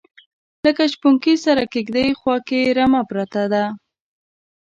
لکه 0.65 0.83
شپونکي 0.93 1.35
سره 1.45 1.63
کیږدۍ 1.73 2.09
خواکې 2.19 2.59
رمه 2.77 3.01
پرته 3.09 3.43
ده 3.53 3.65